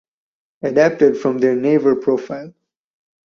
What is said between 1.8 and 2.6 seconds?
Profile.